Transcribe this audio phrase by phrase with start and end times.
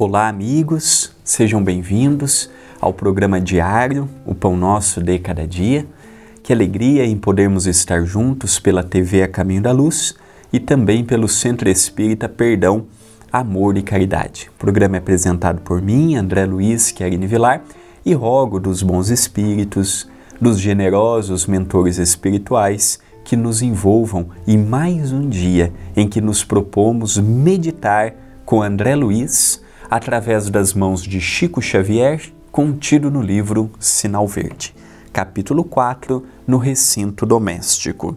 [0.00, 2.48] Olá, amigos, sejam bem-vindos
[2.80, 5.84] ao programa diário O Pão Nosso de Cada Dia.
[6.40, 10.14] Que alegria em podermos estar juntos pela TV A Caminho da Luz
[10.52, 12.86] e também pelo Centro Espírita Perdão,
[13.32, 14.48] Amor e Caridade.
[14.54, 17.64] O programa é apresentado por mim, André Luiz Querini Vilar,
[18.06, 20.08] e rogo dos bons espíritos,
[20.40, 27.18] dos generosos mentores espirituais que nos envolvam em mais um dia em que nos propomos
[27.18, 34.74] meditar com André Luiz através das mãos de Chico Xavier, contido no livro Sinal Verde,
[35.12, 38.16] capítulo 4, no recinto doméstico.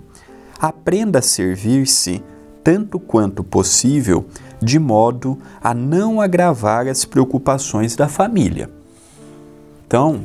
[0.60, 2.22] Aprenda a servir-se
[2.64, 4.26] tanto quanto possível,
[4.62, 8.70] de modo a não agravar as preocupações da família.
[9.88, 10.22] Então,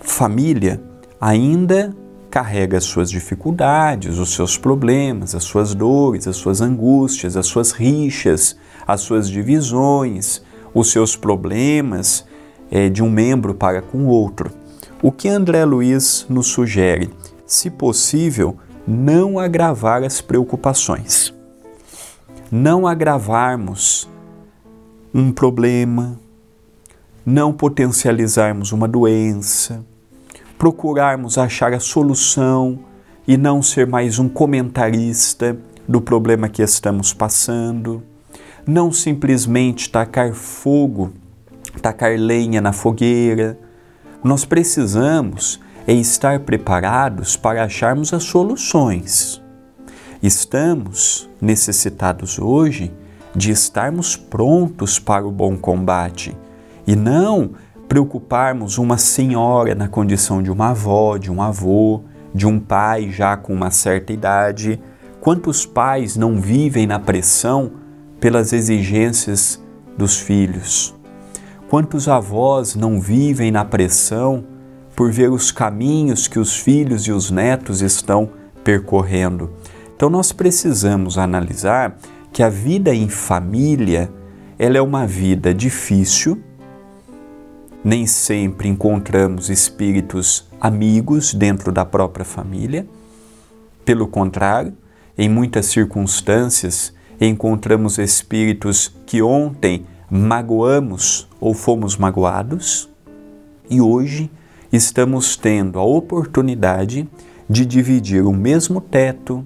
[0.00, 0.80] família
[1.20, 1.94] ainda
[2.30, 7.70] carrega as suas dificuldades, os seus problemas, as suas dores, as suas angústias, as suas
[7.70, 8.56] rixas,
[8.86, 10.42] as suas divisões,
[10.74, 12.26] os seus problemas
[12.70, 14.50] é, de um membro para com o outro.
[15.00, 17.10] O que André Luiz nos sugere?
[17.46, 21.32] Se possível, não agravar as preocupações.
[22.50, 24.08] Não agravarmos
[25.12, 26.18] um problema,
[27.24, 29.84] não potencializarmos uma doença,
[30.58, 32.78] procurarmos achar a solução
[33.26, 38.02] e não ser mais um comentarista do problema que estamos passando,
[38.66, 41.12] não simplesmente tacar fogo,
[41.82, 43.58] tacar lenha na fogueira.
[44.22, 49.42] Nós precisamos é estar preparados para acharmos as soluções.
[50.22, 52.90] Estamos necessitados hoje
[53.36, 56.34] de estarmos prontos para o bom combate
[56.86, 57.50] e não
[57.86, 62.00] preocuparmos uma senhora na condição de uma avó, de um avô,
[62.34, 64.80] de um pai já com uma certa idade.
[65.20, 67.83] Quantos pais não vivem na pressão
[68.20, 69.62] pelas exigências
[69.96, 70.94] dos filhos?
[71.68, 74.44] Quantos avós não vivem na pressão
[74.94, 78.30] por ver os caminhos que os filhos e os netos estão
[78.62, 79.50] percorrendo?
[79.96, 81.96] Então nós precisamos analisar
[82.32, 84.10] que a vida em família,
[84.58, 86.40] ela é uma vida difícil,
[87.82, 92.86] nem sempre encontramos espíritos amigos dentro da própria família.
[93.84, 94.72] Pelo contrário,
[95.18, 102.88] em muitas circunstâncias encontramos espíritos que ontem magoamos ou fomos magoados
[103.70, 104.30] e hoje
[104.72, 107.08] estamos tendo a oportunidade
[107.48, 109.44] de dividir o mesmo teto,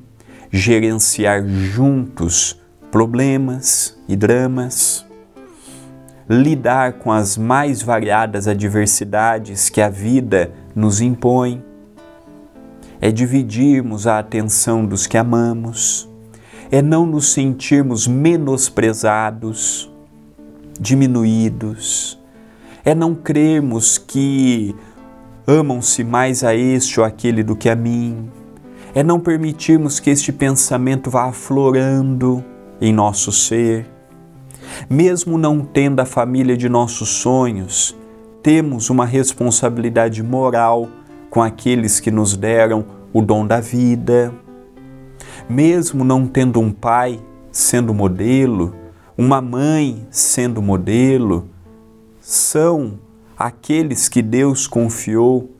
[0.50, 5.08] gerenciar juntos problemas e dramas
[6.28, 11.64] lidar com as mais variadas adversidades que a vida nos impõe,
[13.00, 16.08] é dividirmos a atenção dos que amamos,
[16.70, 19.90] é não nos sentirmos menosprezados,
[20.78, 22.18] diminuídos,
[22.84, 24.74] é não crermos que
[25.46, 28.30] amam-se mais a este ou aquele do que a mim,
[28.94, 32.44] é não permitirmos que este pensamento vá aflorando
[32.80, 33.86] em nosso ser.
[34.88, 37.96] Mesmo não tendo a família de nossos sonhos,
[38.42, 40.88] temos uma responsabilidade moral
[41.30, 44.32] com aqueles que nos deram o dom da vida.
[45.48, 47.18] Mesmo não tendo um pai
[47.50, 48.74] sendo modelo,
[49.16, 51.48] uma mãe sendo modelo,
[52.20, 52.98] são
[53.36, 55.50] aqueles que Deus confiou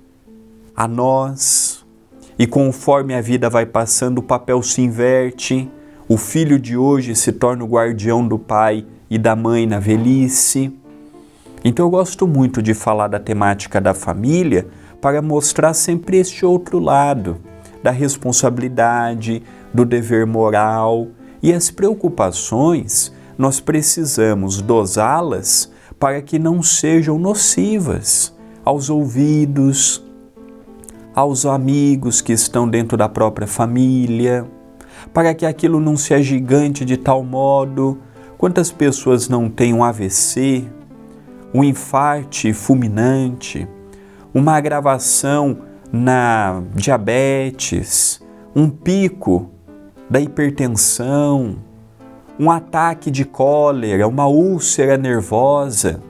[0.77, 1.87] a nós.
[2.39, 5.71] E conforme a vida vai passando, o papel se inverte.
[6.07, 10.71] O filho de hoje se torna o guardião do pai e da mãe na velhice.
[11.65, 14.67] Então eu gosto muito de falar da temática da família
[15.01, 17.39] para mostrar sempre este outro lado
[17.83, 19.43] da responsabilidade,
[19.79, 21.09] do dever moral
[21.43, 28.35] e as preocupações nós precisamos dosá-las para que não sejam nocivas
[28.65, 30.05] aos ouvidos,
[31.15, 34.45] aos amigos que estão dentro da própria família,
[35.13, 37.99] para que aquilo não se agigante de tal modo
[38.39, 40.65] Quantas pessoas não têm um AVC,
[41.53, 43.67] um infarte fulminante,
[44.33, 45.59] uma agravação
[45.93, 48.23] na diabetes,
[48.55, 49.51] um pico
[50.09, 51.57] da hipertensão,
[52.39, 56.03] um ataque de cólera, uma úlcera nervosa,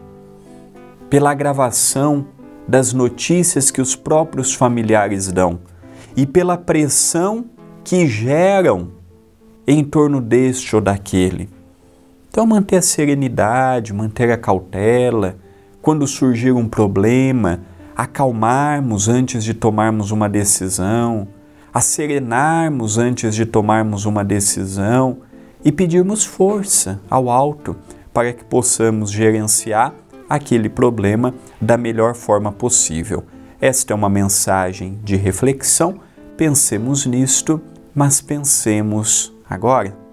[1.08, 2.26] pela agravação
[2.66, 5.58] das notícias que os próprios familiares dão
[6.14, 7.46] e pela pressão
[7.82, 8.88] que geram
[9.66, 11.48] em torno deste ou daquele.
[12.28, 15.36] Então, manter a serenidade, manter a cautela,
[15.80, 17.60] quando surgir um problema,
[17.96, 21.26] acalmarmos antes de tomarmos uma decisão,
[21.72, 25.18] acerenarmos antes de tomarmos uma decisão
[25.64, 27.76] e pedirmos força ao alto
[28.12, 29.94] para que possamos gerenciar
[30.28, 33.24] aquele problema da melhor forma possível.
[33.60, 36.00] Esta é uma mensagem de reflexão.
[36.36, 37.60] Pensemos nisto,
[37.94, 40.07] mas pensemos agora.